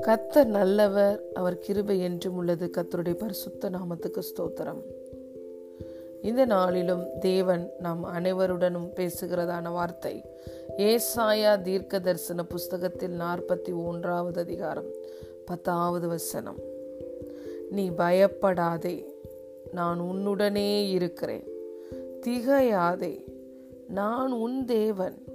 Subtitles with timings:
[0.00, 2.70] கத்தர் நல்லவர் அவர் கிருபை என்றும் உள்ளது.
[2.76, 4.82] கத்தருடைய பரிசுத்த நாமத்துக்கு ஸ்தோத்திரம்.
[6.22, 10.24] இந்த நாளிலும் தேவன் நாம் அனைவருடனும் பேசுகிறதான வார்த்தை
[10.76, 14.90] ஏசாயா தீர்க்க தரிசன புஸ்தகத்தில் நாற்பத்தி ஒன்றாவது அதிகாரம்
[15.44, 16.58] பத்தாவது வசனம்.
[17.70, 19.14] நீ பயப்படாதே
[19.72, 21.44] நான் உன்னுடனே இருக்கிறேன்.
[22.26, 23.24] திகையாதே
[23.88, 25.25] நான் உன் தேவன்.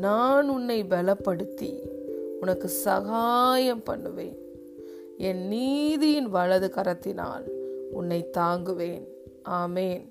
[0.00, 1.80] நான் உன்னை பலப்படுத்தி
[2.40, 4.36] உனக்கு சகாயம் பண்ணுவேன்.
[5.16, 7.46] என் நீதியின் வலது கரத்தினால்
[7.90, 9.04] உன்னை தாங்குவேன்.
[9.50, 10.04] ஆமேன்.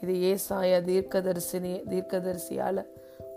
[0.00, 2.86] இது ஏசாய தீர்க்கதரிசினி தீர்க்கதரிசியால்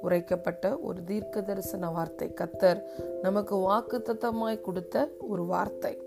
[0.01, 2.33] உரைக்கப்பட்ட ஒரு தீர்க்க தரிசன வார்த்தை.
[2.41, 2.81] கத்தர்
[3.21, 6.01] நமக்கு வாக்கு தத்தமாய் கொடுத்த ஒரு வார்த்தை.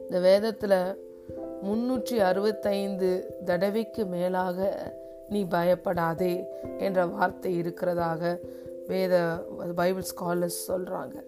[0.00, 1.04] இந்த வேதத்தில்
[1.62, 3.10] முன்னூற்றி அறுபத்தைந்து
[3.44, 4.58] தடவைக்கு மேலாக
[5.28, 6.44] நீ பயப்படாதே
[6.78, 8.38] என்ற வார்த்தை இருக்கிறதாக
[8.86, 9.44] வேத
[9.74, 11.24] பைபிள் ஸ்காலர்ஸ் சொல்கிறாங்க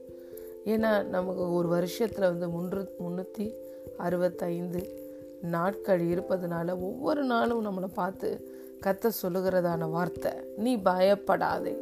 [0.64, 3.54] ஏன்னா நமக்கு ஒரு வருஷத்தில் வந்து முன்று முந்நூற்றி
[3.96, 5.06] அறுபத்தைந்து
[5.40, 10.32] நாட்கள் இருப்பதனால ஒவ்வொரு நாளும் நம்மளை பார்த்து கத்த சொல்லுகிறதான வார்த்தை.
[10.56, 11.76] நீ பயப்படாதே.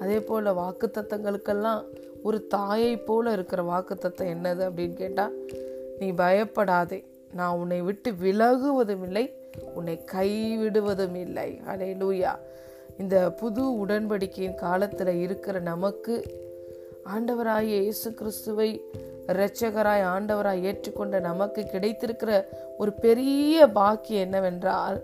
[0.00, 1.82] அதே போல் வாக்கு தத்தங்களுக்கெல்லாம்
[2.22, 5.34] ஒரு தாயை போல இருக்கிற வாக்கு தத்தம் என்னது அப்படின்னு கேட்டால்
[5.98, 7.04] நீ பயப்படாதே.
[7.32, 9.37] நான் உன்னை விட்டு விலகுவதும் இல்லை.
[9.74, 11.60] உன்னை கைவிடுவதும் இல்லை.
[11.66, 12.32] அலே லூயா
[12.98, 16.14] இந்த புது உடன்படிக்கையின் காலத்தில் இருக்கிற நமக்கு
[17.14, 18.82] ஆண்டவராய இயேசு கிறிஸ்துவை
[19.26, 22.46] இரட்சகராய் ஆண்டவராய் ஏற்றுக்கொண்ட நமக்கு கிடைத்திருக்கிற
[22.78, 25.02] ஒரு பெரிய பாக்கியம் என்னவென்றால்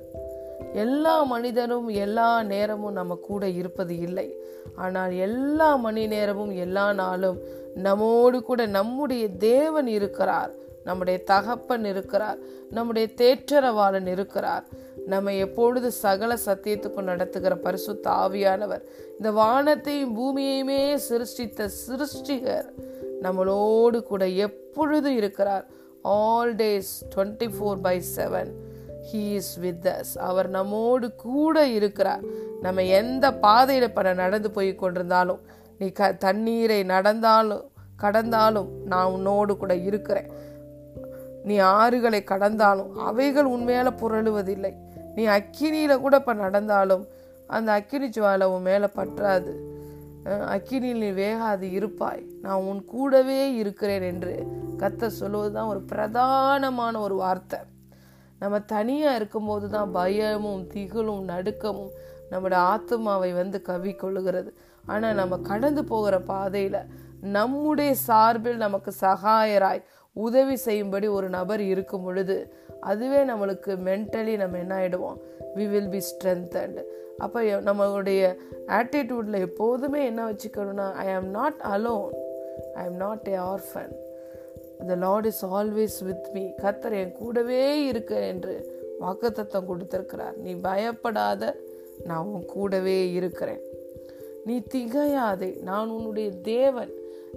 [0.73, 4.35] எல்லா மனிதனும் எல்லா நேரமும் நம்ம கூட இருப்பது இல்லை.
[4.77, 7.39] ஆனால் எல்லா மணி நேரமும் எல்லா நாளும்
[7.75, 10.53] நம்மோடு கூட நம்முடைய தேவன் இருக்கிறார்.
[10.85, 12.39] நம்முடைய தகப்பன் இருக்கிறார்.
[12.71, 14.65] நம்முடைய தேற்றரவாளன் இருக்கிறார்.
[15.07, 22.69] நம்ம எப்பொழுது சகல சத்தியத்துக்கும் நடத்துகிற பரிசுத்த ஆவியானவர் இந்த வானத்தையும் பூமியையுமே சிருஷ்டித்த சிருஷ்டிகர்
[23.23, 25.67] நம்மளோடு கூட எப்பொழுது இருக்கிறார்?
[26.03, 28.51] All days twenty four by seven
[29.13, 32.21] he is with us அவர் நம்மோடு கூட இருக்கிறார்.
[32.61, 35.39] நம்ம எந்த பாதையில் இப்போ நடந்து போய் கொண்டிருந்தாலும்
[35.79, 37.71] நீ க தண்ணீரை நடந்தாலும்
[38.03, 40.31] கடந்தாலும் நான் உன்னோடு கூட இருக்கிறேன்.
[41.49, 44.73] நீ ஆறுகளை கடந்தாலும் அவைகள் உண்மையால புரளுவதில்லை.
[45.17, 47.05] நீ அக்கினியில கூட இப்போ நடந்தாலும்
[47.57, 49.53] அந்த அக்கினி ஜுவாலை உன் மேலே பற்றாது.
[50.55, 52.23] அக்கினியில் நீ வேகாது இருப்பாய்.
[52.45, 54.35] நான் உன் கூடவே இருக்கிறேன் என்று
[54.83, 57.61] கத்த சொல்லுவது தான் ஒரு பிரதானமான ஒரு வார்த்தை.
[58.43, 61.93] நம்ம தனியாக இருக்கும்போது தான் பயமும் திகிலும் நடுக்கமும்
[62.31, 64.51] நம்மளோட ஆத்மாவை வந்து கவி கொள்ளுகிறது
[64.85, 66.81] ஆனால் நம்ம கடந்து போகிற பாதையில்
[67.37, 69.83] நம்முடைய சார்பில் நமக்கு சகாயராய்
[70.15, 72.37] உதவி செய்யும்படி ஒரு நபர் இருக்கும் பொழுது
[72.81, 75.19] அதுவே நம்மளுக்கு மென்டலி நம்ம என்ன ஆகிடுவோம்
[75.55, 76.85] வி வில் பி ஸ்ட்ரென்த்
[77.19, 78.37] அப்போ நம்மளுடைய
[78.67, 82.09] ஆட்டிடியூடில் எப்போதுமே என்ன வச்சுக்கணும்னா ஐ ஆம் not alone
[82.75, 83.93] I am not a orphan
[84.87, 90.37] the Lord is always with me கத்தர் என் கூடவே இருக்க என்று வாக்குத்தத்தம் கொடுத்திருக்கிறார்.
[90.37, 91.57] நீ பயப்படாத
[92.05, 93.61] நான் உன் கூடவே இருக்கிறேன்.
[94.45, 96.93] நீ திகையாதே நான் உன்னுடைய தேவன்.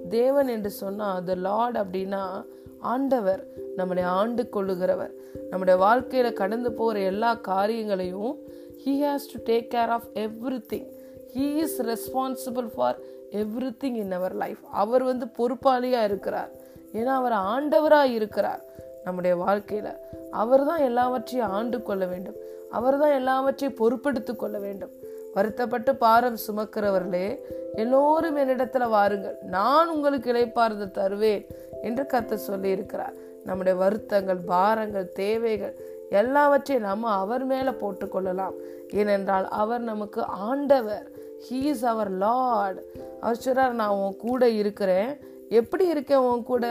[0.10, 2.46] தேவன் என்று சொன்னால் த லார்ட் அப்படின்னா
[2.80, 5.12] ஆண்டவர் நம்மளை ஆண்டு கொள்ளுகிறவர்.
[5.50, 8.38] நம்முடைய வாழ்க்கையில் கடந்து போகிற எல்லா காரியங்களையும்
[8.86, 10.08] he has to take care of
[10.74, 10.88] everything
[11.34, 12.98] he is responsible for
[13.84, 16.52] everything in our life அவர் வந்து பொறுப்பாளியாக இருக்கிறார்.
[16.94, 18.62] ஏன்னா அவர் ஆண்டவராக இருக்கிறார்
[19.04, 19.92] நம்முடைய வாழ்க்கையில்.
[20.32, 22.36] அவர் தான் எல்லாவற்றையும் ஆண்டு கொள்ள வேண்டும்.
[22.72, 24.90] அவர் தான் எல்லாவற்றையும் பொறுப்பெடுத்து கொள்ள வேண்டும்.
[25.38, 27.28] வருத்தப்பட்டு பாரம் சுமக்கிறவர்களே
[27.76, 29.38] எல்லோரும் என்னிடத்துல வாருங்கள்.
[29.42, 31.44] நான் உங்களுக்கு இழைப்பார்ந்து தருவேன்
[31.82, 35.76] என்று கத்த சொல்லி இருக்கிறார் நம்முடைய வருத்தங்கள் பாரங்கள் தேவைகள்
[36.10, 38.56] எல்லாவற்றையும் நம்ம அவர் மேல போட்டுக்கொள்ளலாம்.
[38.94, 41.06] ஏனென்றால் அவர் நமக்கு ஆண்டவர்.
[41.46, 42.82] ஹீ இஸ் அவர் லார்ட்
[43.22, 45.12] அவர் சொல்றார் நான் உன் கூட இருக்கிறேன்.
[45.50, 46.66] எப்படி இருக்கேன் உன் கூட?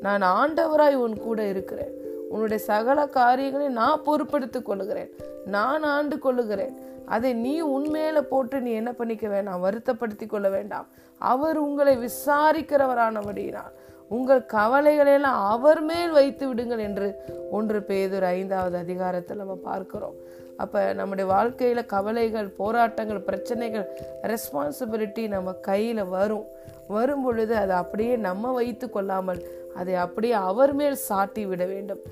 [0.00, 1.92] நான் ஆண்டவராய் உன் கூட இருக்கிறேன்.
[2.30, 5.10] உன்னுடைய சகல காரியங்களை நான் பொறுப்படுத்திக் கொள்ளுகிறேன்.
[5.46, 6.74] நான் ஆண்டு கொள்ளுகிறேன்.
[7.06, 10.86] அதை நீ உண்மையில போட்டு நீ என்ன பண்ணிக்க வேண்டாம் வருத்தப்படுத்தி கொள்ள வேண்டாம்.
[11.18, 13.72] அவர் உங்களை விசாரிக்கிறவரானபடியினால்.
[14.08, 17.08] உங்கள் கவலைகளெல்லாம் அவர் மேல் வைத்து விடுங்கள் என்று
[17.50, 20.16] ஒன்று பேதொரு ஐந்தாவது அதிகாரத்தில் நம்ம பார்க்கிறோம்.
[20.62, 23.86] அப்போ நம்முடைய வாழ்க்கையில் கவலைகள் போராட்டங்கள் பிரச்சனைகள்
[24.32, 26.46] ரெஸ்பான்சிபிலிட்டி நம்ம கையில் வரும்.
[26.94, 29.42] வரும் பொழுது அதை அப்படியே நம்ம வைத்து கொள்ளாமல்
[29.80, 32.02] அதை அப்படியே அவர் மேல் சாட்டி விட வேண்டும்.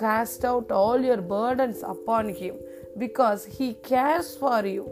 [0.00, 2.60] Cast out all your burdens upon him
[3.02, 4.84] because he cares for you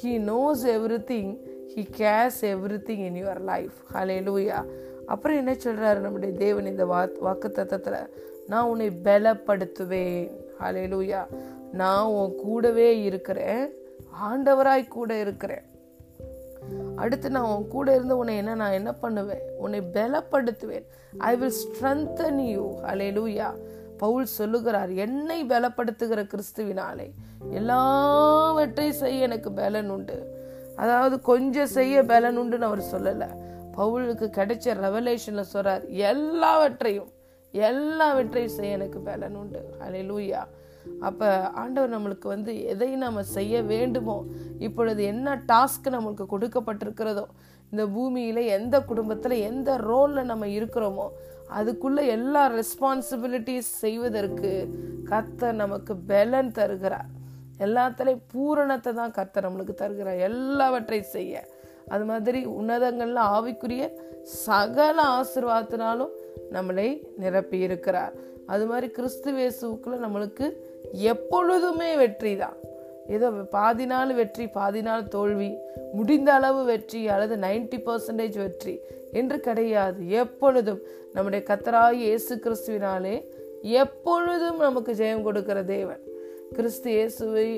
[0.00, 0.64] he knows
[1.12, 1.30] everything
[1.74, 2.40] he cares
[2.88, 3.78] everything in your life
[4.28, 4.58] hallelujah
[5.06, 8.00] அப்புறம் என்ன சொல்கிறாரு நம்முடைய தேவன் இந்த வா வாக்கு தத்தத்தில்
[8.46, 10.26] நான் உன்னை பலப்படுத்துவேன்.
[10.60, 11.22] ஹலே லூயா
[11.72, 13.72] நான் உன் கூடவே இருக்கிறேன்.
[14.24, 15.62] ஆண்டவராய் கூட இருக்கிறேன்.
[16.96, 19.42] அடுத்து நான் உன் கூட இருந்து உன்னை என்ன நான் என்ன பண்ணுவேன்?
[19.58, 20.84] உன்னை பலப்படுத்துவேன்.
[21.18, 22.80] I will strengthen you
[23.12, 23.54] hallelujah
[23.98, 27.10] Paul சொல்லுகிறார் என்னை பலப்படுத்துகிற கிறிஸ்துவினாலே
[27.50, 30.36] எல்லாவற்றையும் செய்ய எனக்கு பலன் உண்டு.
[30.76, 33.28] அதாவது கொஞ்சம் செய்ய பலன் உண்டுன்னு அவர் சொல்லலை.
[33.76, 37.10] பவுலுக்கு கிடைச்ச ரெவலேஷன்ல சொல்றார் எல்லாவற்றையும்
[37.52, 39.74] எல்லாவற்றையும் செய்ய எனக்கு பலன் உண்டு.
[39.80, 40.46] அலே லூயா
[41.00, 44.24] அப்போ ஆண்டவர் நம்மளுக்கு வந்து எதை நம்ம செய்ய வேண்டுமோ
[44.58, 47.26] இப்பொழுது என்ன டாஸ்க் நம்மளுக்கு கொடுக்கப்பட்டிருக்கிறதோ
[47.70, 51.06] இந்த பூமியில் எந்த குடும்பத்தில் எந்த ரோலில் நம்ம இருக்கிறோமோ
[51.50, 54.50] அதுக்குள்ள எல்லா ரெஸ்பான்சிபிலிட்டிஸ் செய்வதற்கு
[55.04, 57.08] கர்த்தர் நமக்கு பலன் தருகிறார்.
[57.58, 60.18] எல்லாத்துலேயும் பூரணத்தை தான் கர்த்தர் நம்மளுக்கு தருகிறார்.
[60.18, 61.44] எல்லாவற்றையும் செய்ய.
[61.88, 63.84] அது மாதிரி உன்னதங்கள்ல ஆவிக்குரிய
[64.22, 66.12] சகல ஆசிர்வாதத்தினாலும்
[66.52, 68.14] நம்மளை நிரப்பி இருக்கிறார்
[68.46, 70.46] அது மாதிரி கிறிஸ்துவேசுக்குள்ள நம்மளுக்கு
[71.12, 72.58] எப்பொழுதுமே வெற்றி தான்.
[73.16, 75.50] ஏதோ பாதி நாள் வெற்றி பாதி நாள் தோல்வி
[75.98, 78.74] முடிந்த அளவு வெற்றி அல்லது நைன்டி பர்சன்டேஜ் வெற்றி
[79.20, 80.00] என்று கிடையாது.
[80.22, 80.80] எப்பொழுதும்
[81.14, 83.16] நம்முடைய கத்தராய் இயேசு கிறிஸ்துவினாலே
[83.82, 86.02] எப்பொழுதும் நமக்கு ஜெயம் கொடுக்கிற தேவன்.
[86.56, 87.48] கிறிஸ்து இயேசுவை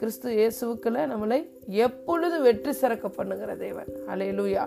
[0.00, 1.38] கிறிஸ்து இயேசுக்குள்ள நம்மளை
[1.86, 3.88] எப்பொழுதும் வெற்றி சிறக்க பண்ணுகிற தேவன்.
[4.12, 4.64] அலே லூயா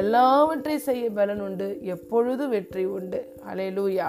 [0.00, 1.68] எல்லாவற்றையும் செய்ய பலன் உண்டு.
[1.94, 3.20] எப்பொழுதும் வெற்றி உண்டு.
[3.50, 4.08] அலே லூயா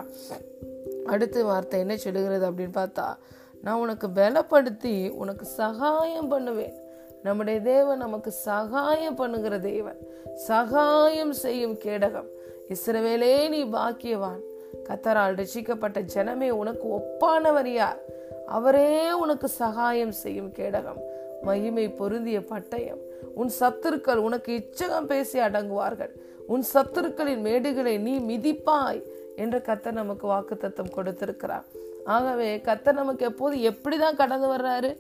[1.07, 3.15] அடுத்த வார்த்தை என்ன சொல்லுகிறது அப்படின்னு பார்த்தா
[3.61, 6.75] நான் உனக்கு பலப்படுத்தி உனக்கு சகாயம் பண்ணுவேன்.
[7.23, 9.97] நம்முடைய தேவன் நமக்கு சகாயம் பண்ணுகிற தேவன்.
[10.35, 12.27] சகாயம் செய்யும் கேடகம்.
[12.69, 14.41] இஸ்ரவேலே நீ பாக்கியவான்.
[14.89, 17.99] கத்தரால் ரசிக்கப்பட்ட ஜனமே உனக்கு ஒப்பானவர் யார்?
[18.45, 20.99] அவரே உனக்கு சகாயம் செய்யும் கேடகம்.
[21.41, 23.01] மகிமை பொருந்திய பட்டயம்.
[23.35, 26.11] உன் சத்துருக்கள் உனக்கு இச்சகம் பேசி அடங்குவார்கள்.
[26.47, 29.01] உன் சத்துருக்களின் மேடுகளை நீ மிதிப்பாய்.
[29.37, 31.65] என்று கத்தர் நமக்கு வாக்குத்தத்தம் கொடுத்திருக்கிறார்.
[32.05, 34.91] ஆகவே கத்தர் நமக்கு எப்போது எப்படிதான் கடந்து வர்றாரு?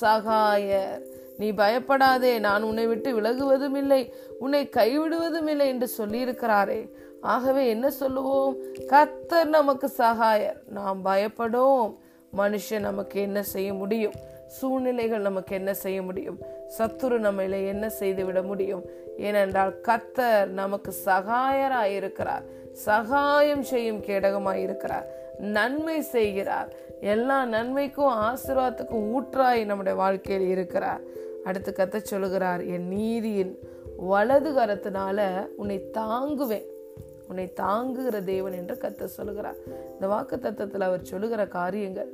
[0.00, 1.02] சகாயர்
[1.38, 4.00] நீ பயப்படாதே நான் உன்னை விட்டு விலகுவதும் இல்லை
[4.38, 6.80] உன்னை கைவிடுவதும் இல்லை என்று சொல்லியிருக்கிறாரே.
[7.20, 8.56] ஆகவே என்ன சொல்லுவோம்?
[8.86, 11.98] கத்தர் நமக்கு சகாயர் நாம் பயப்படும்.
[12.36, 14.16] மனுஷன் நமக்கு என்ன செய்ய முடியும்?
[14.46, 16.38] சூழ்நிலைகள் நமக்கு என்ன செய்ய முடியும்?
[16.78, 18.82] சத்துரு நம்மள என்ன செய்து விட முடியும்?
[19.18, 22.44] ஏனென்றால் கத்தர் நமக்கு சகாயராயிருக்கிறார்.
[22.76, 25.06] சகாயம் செய்யும் கேடகமாய் இருக்கிறார்.
[25.38, 26.72] நன்மை செய்கிறார்.
[27.00, 31.00] எல்லா நன்மைக்கும் ஆசீர்வாதத்துக்கும் ஊற்றாய் நம்முடைய வாழ்க்கையில் இருக்கிறார்.
[31.44, 33.58] அடுத்து கத்த சொல்லுகிறார் என் நீதியின்
[33.96, 36.66] வலது கரத்தினால உன்னை தாங்குவேன்.
[37.28, 39.56] உன்னை தாங்குகிற தேவன் என்று கத்த சொல்லுகிறார்.
[39.92, 42.10] இந்த வாக்கு தத்துவத்தில் அவர் சொல்லுகிற காரியங்கள்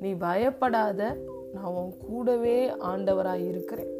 [0.00, 1.16] நீ பயப்படாத
[1.54, 3.92] நான் உன் கூடவே ஆண்டவராய் இருக்கிறேன்.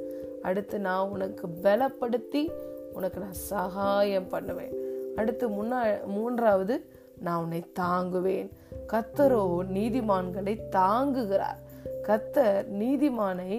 [0.43, 2.51] அடுத்து நான் உனக்கு பலப்படுத்தி
[2.93, 4.86] உனக்கு நான் சகாயம் பண்ணுவேன்.
[5.17, 6.75] அடுத்து முன்னா மூன்றாவது
[7.19, 8.51] நான் உன்னை தாங்குவேன்.
[8.93, 9.43] கத்தரோ
[9.75, 11.61] நீதிமான்களை தாங்குகிறார்.
[12.09, 13.53] கத்தர் நீதிமானை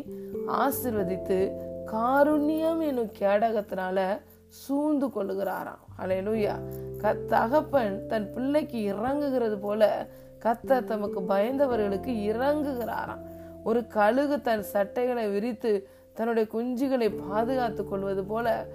[0.48, 1.39] ஆசிர்வதித்து
[1.92, 4.00] காருண்யம் என்னும் கேடகத்தினால
[4.48, 5.83] சூழ்ந்து கொள்ளுகிறாராம்.
[6.00, 6.56] அலையலூயா
[7.01, 10.07] க தகப்பன் தன் பிள்ளைக்கு இறங்குகிறது போல
[10.44, 13.24] கத்தர் தமக்கு பயந்தவர்களுக்கு இறங்குகிறாராம்.
[13.63, 18.65] ஒரு கழுகு தன் சட்டைகளை விரித்து தன்னுடைய குஞ்சுகளை பாதுகாத்து கொள்வது போல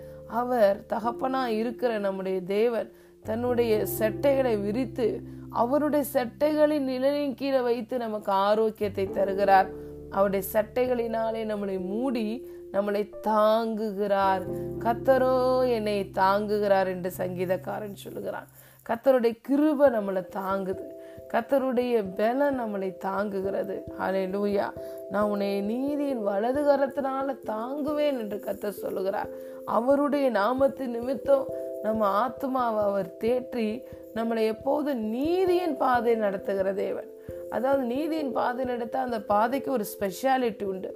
[0.40, 2.88] அவர் தகப்பனா இருக்கிற நம்முடைய தேவன்
[3.24, 5.06] தன்னுடைய செட்டைகளை விரித்து
[5.50, 9.68] அவருடைய செட்டைகளின் நிழலின் கீழே வைத்து நமக்கு ஆரோக்கியத்தை தருகிறார்.
[10.10, 12.26] அவருடைய சட்டைகளினாலே நம்மளை மூடி
[12.72, 14.44] நம்மளை தாங்குகிறார்.
[14.78, 15.34] கத்தரோ
[15.68, 18.48] என்னை தாங்குகிறார் என்று சங்கீதக்காரன் சொல்லுகிறான்.
[18.88, 20.86] கத்தருடைய கிருப நம்மளை தாங்குது.
[21.32, 23.76] கத்தருடைய பலம் நம்மளை தாங்குகிறது.
[24.00, 24.66] அலே லூயா
[25.10, 29.30] நான் உன்னை நீதியின் வலது கரத்தினால தாங்குவேன் என்று கத்த சொல்லுகிறார்.
[29.64, 31.46] அவருடைய நாமத்தின் நிமித்தம்
[31.82, 33.82] நம்ம ஆத்மாவை அவர் தேற்றி
[34.14, 37.10] நம்மளை எப்போது நீதியின் பாதை நடத்துகிற தேவன்.
[37.50, 40.90] அதாவது நீதியின் பாதை நடத்த அந்த பாதைக்கு ஒரு ஸ்பெஷாலிட்டி உண்டு.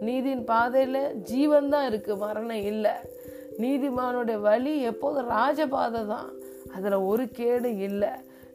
[0.00, 2.90] நீதியின் பாதையில ஜீவன் தான் இருக்கு மரணம் இல்லை.
[3.58, 6.30] நீதிமானுடைய வழி எப்போதும் ராஜபாதை தான்.
[6.74, 8.10] அதில் ஒரு கேடு இல்லை.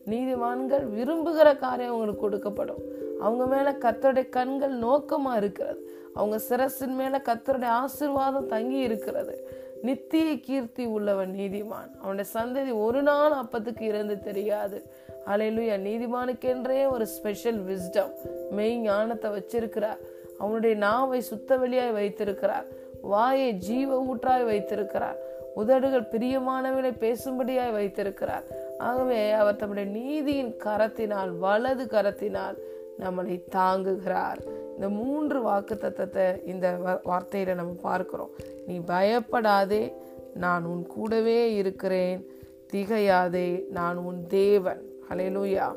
[0.09, 2.81] நீதிமான்கள் விரும்புகிற காரியம் அவங்களுக்கு கொடுக்கப்படும்.
[3.19, 5.91] அவங்க மேல கத்தருடைய கண்கள் நோக்கமா இருக்கிறது.
[6.13, 9.49] அவங்க சிரசின் மேல கத்தருடைய ஆசிர்வாதம் தங்கி இருக்கிறது.
[9.81, 11.91] நித்திய கீர்த்தி உள்ளவன் நீதிமான்.
[12.01, 14.83] அவனுடைய சந்ததி ஒரு நாள் அப்பத்துக்கு இறந்து தெரியாது.
[15.25, 18.11] அலையிலுயா நீதிமானுக்கென்றே ஒரு ஸ்பெஷல் விஸ்டம்
[18.51, 19.97] மெய் ஞானத்தை வச்சிருக்கிறார்.
[20.37, 22.65] அவனுடைய நாவை சுத்த வெளியாய் வைத்திருக்கிறார்.
[23.01, 25.17] வாயை ஜீவ ஊற்றாய் வைத்திருக்கிறார்.
[25.55, 28.43] உதடுகள் பிரியமானவனை பேசும்படியாய் வைத்திருக்கிறார்.
[28.77, 32.57] ஆகவே அவர் தம்முடைய நீதியின் கரத்தினால் வலது கரத்தினால்
[32.99, 34.41] நம்மளை தாங்குகிறார்.
[34.73, 38.29] இந்த மூன்று வாக்கு தத்தத்தை இந்த வார்த்தையில நம்ம பார்க்கிறோம்.
[38.67, 39.95] நீ பயப்படாதே
[40.33, 42.25] நான் உன் கூடவே இருக்கிறேன்.
[42.73, 44.81] திகையாதே நான் உன் தேவன்.
[45.09, 45.67] அலையலூயா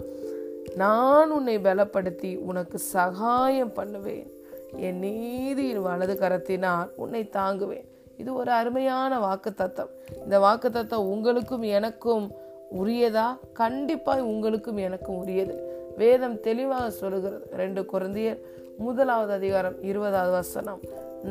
[0.77, 4.31] நான் உன்னை பலப்படுத்தி உனக்கு சகாயம் பண்ணுவேன்.
[4.77, 7.89] என் நீதியின் வலது கரத்தினால் உன்னை தாங்குவேன்.
[8.17, 9.89] இது ஒரு அருமையான வாக்கு தத்தம்.
[10.23, 12.33] இந்த வாக்கு தத்தம் உங்களுக்கும் எனக்கும்
[12.79, 13.39] உரியதா?
[13.59, 15.55] கண்டிப்பாய் உங்களுக்கும் எனக்கும் உரியது.
[15.97, 17.51] வேதம் தெளிவாக சொல்லுகிறது.
[17.57, 18.39] ரெண்டு குழந்தையர்
[18.79, 20.81] முதலாவது அதிகாரம் இருபதாவது வசனம்.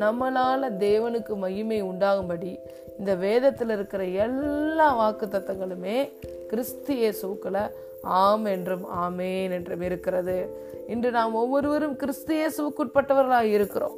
[0.00, 2.58] நம்மளால தேவனுக்கு மகிமை உண்டாகும்படி
[2.98, 6.12] இந்த வேதத்தில் இருக்கிற எல்லா வாக்கு தத்தங்களுமே
[6.48, 7.70] கிறிஸ்து இயேசுக்கள
[8.02, 10.36] ஆம் என்றும் ஆமேன் என்றும் இருக்கிறது.
[10.88, 13.96] இன்று நாம் ஒவ்வொருவரும் கிறிஸ்து இயேசுக்குட்பட்டவர்களாக இருக்கிறோம்.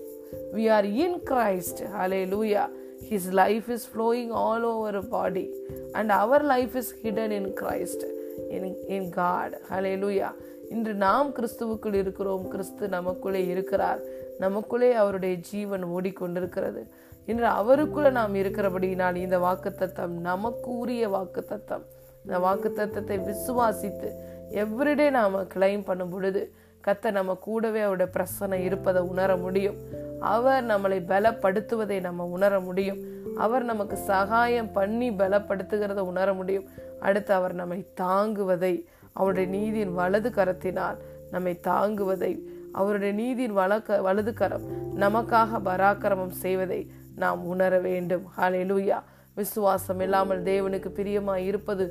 [0.54, 1.82] We are in Christ
[2.34, 2.68] hallelujah
[3.10, 5.54] his life is flowing all over body
[5.92, 8.04] and our life is hidden in Christ
[8.48, 9.54] in in God
[10.04, 10.34] hallelujah
[10.70, 12.48] இன்று நாம் கிறிஸ்துவுக்குள் இருக்கிறோம்.
[12.48, 14.00] கிறிஸ்து நமக்குள்ளே இருக்கிறார்.
[14.38, 16.86] நமக்குள்ளே அவருடைய ஜீவன் ஓடிக்கொண்டிருக்கிறது.
[17.26, 21.84] இன்று அவருக்குள்ள நாம் இருக்கிறபடியினால் இந்த வாக்கு தத்தம் நமக்கு உரிய வாக்கு தத்தம்
[22.24, 24.08] இந்த வாக்கு தத்தத்தை விசுவாசித்து
[24.50, 26.52] எவ்ரிடே நாம் கிளைம் பண்ணும் பொழுது
[26.86, 29.76] கத்த நம்ம கூடவே அவருடைய பிரசனை இருப்பதை உணர முடியும்.
[30.22, 32.98] அவர் நம்மளை பலப்படுத்துவதை நம்ம உணர முடியும்.
[33.36, 36.66] அவர் நமக்கு சகாயம் பண்ணி பலப்படுத்துகிறத உணர முடியும்.
[37.00, 40.98] அடுத்து அவர் நம்மை தாங்குவதை அவருடைய நீதியின் வலது கரத்தினால்
[41.30, 42.32] நம்மை தாங்குவதை
[42.72, 44.62] அவருடைய நீதியின் வழக்க வலது கரம்
[44.98, 48.24] நமக்காக பராக்கிரமம் செய்வதை நாம் உணர வேண்டும்.
[48.36, 48.98] ஹalleluya
[49.34, 51.84] விசுவாசம் இல்லாமல் தேவனுக்கு பிரியமாக இருப்பது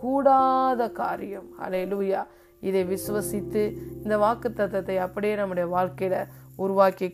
[0.00, 1.48] கூடாத காரியம்.
[1.60, 2.22] ஹalleluya
[2.60, 3.62] இதை விசுவசித்து
[4.02, 6.26] இந்த வாக்கு தத்துவத்தை அப்படியே நம்முடைய வாழ்க்கையில
[6.64, 7.08] உருவாக்கி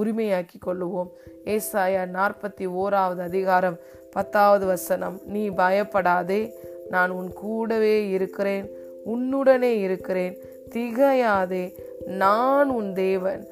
[0.00, 1.10] உரிமையாக்கி கொள்ளுவோம்.
[1.54, 3.78] ஏசாயா நாற்பத்தி ஓராவது அதிகாரம்
[4.14, 5.16] பத்தாவது வசனம்.
[5.34, 6.42] நீ பயப்படாதே
[6.90, 8.66] நான் உன் கூடவே இருக்கிறேன்
[9.12, 10.34] உன்னுடனே இருக்கிறேன்.
[10.74, 11.64] திகையாதே
[12.22, 13.42] நான் உன் தேவன்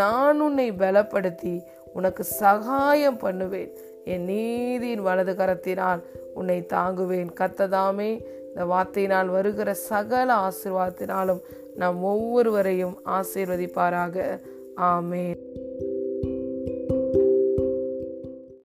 [0.00, 1.54] நான் உன்னை பலப்படுத்தி
[1.94, 3.72] உனக்கு சகாயம் பண்ணுவேன்.
[4.04, 6.00] என் நீதியின் வலது கரத்தினால்
[6.34, 7.30] உன்னை தாங்குவேன்.
[7.40, 8.10] கத்ததாமே
[8.48, 11.42] இந்த வார்த்தையினால் வருகிற சகல ஆசிர்வாதத்தினாலும்
[11.80, 14.16] நாம் ஒவ்வொருவரையும் ஆசீர்வதிப்பாராக.
[14.76, 15.42] ஆமேன்